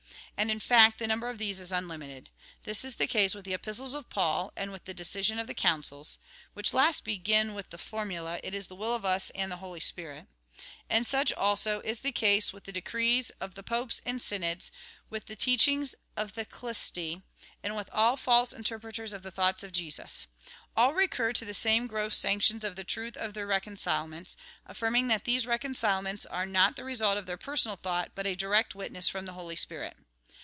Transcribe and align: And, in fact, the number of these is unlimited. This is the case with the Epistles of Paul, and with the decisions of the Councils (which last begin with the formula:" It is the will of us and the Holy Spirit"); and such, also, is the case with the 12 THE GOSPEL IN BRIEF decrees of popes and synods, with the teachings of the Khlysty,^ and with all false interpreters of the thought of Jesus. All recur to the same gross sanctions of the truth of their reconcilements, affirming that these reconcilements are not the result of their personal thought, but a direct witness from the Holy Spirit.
And, 0.37 0.49
in 0.49 0.59
fact, 0.59 0.97
the 0.97 1.05
number 1.05 1.29
of 1.29 1.37
these 1.37 1.59
is 1.59 1.71
unlimited. 1.71 2.31
This 2.63 2.83
is 2.83 2.95
the 2.95 3.05
case 3.05 3.35
with 3.35 3.45
the 3.45 3.53
Epistles 3.53 3.93
of 3.93 4.09
Paul, 4.09 4.51
and 4.57 4.71
with 4.71 4.85
the 4.85 4.93
decisions 4.95 5.39
of 5.39 5.45
the 5.45 5.53
Councils 5.53 6.17
(which 6.55 6.73
last 6.73 7.03
begin 7.03 7.53
with 7.53 7.69
the 7.69 7.77
formula:" 7.77 8.39
It 8.43 8.55
is 8.55 8.65
the 8.65 8.73
will 8.75 8.95
of 8.95 9.05
us 9.05 9.29
and 9.35 9.51
the 9.51 9.57
Holy 9.57 9.79
Spirit"); 9.79 10.25
and 10.89 11.05
such, 11.05 11.31
also, 11.31 11.81
is 11.81 11.99
the 12.01 12.11
case 12.11 12.51
with 12.51 12.63
the 12.63 12.71
12 12.71 12.75
THE 12.75 12.81
GOSPEL 12.81 12.97
IN 12.97 13.03
BRIEF 13.03 13.11
decrees 13.11 13.29
of 13.59 13.65
popes 13.67 14.01
and 14.03 14.19
synods, 14.19 14.71
with 15.11 15.25
the 15.27 15.35
teachings 15.35 15.93
of 16.17 16.33
the 16.33 16.47
Khlysty,^ 16.47 17.21
and 17.61 17.75
with 17.75 17.91
all 17.93 18.17
false 18.17 18.51
interpreters 18.51 19.13
of 19.13 19.21
the 19.21 19.29
thought 19.29 19.61
of 19.61 19.71
Jesus. 19.71 20.25
All 20.75 20.95
recur 20.95 21.33
to 21.33 21.45
the 21.45 21.53
same 21.53 21.85
gross 21.85 22.17
sanctions 22.17 22.63
of 22.63 22.75
the 22.75 22.83
truth 22.83 23.15
of 23.15 23.35
their 23.35 23.45
reconcilements, 23.45 24.35
affirming 24.65 25.07
that 25.09 25.25
these 25.25 25.45
reconcilements 25.45 26.25
are 26.25 26.47
not 26.47 26.77
the 26.77 26.83
result 26.83 27.19
of 27.19 27.27
their 27.27 27.37
personal 27.37 27.75
thought, 27.77 28.13
but 28.15 28.25
a 28.25 28.33
direct 28.35 28.73
witness 28.73 29.07
from 29.07 29.27
the 29.27 29.33
Holy 29.33 29.55
Spirit. 29.55 29.97